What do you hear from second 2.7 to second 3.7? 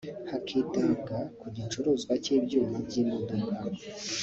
by’imodoka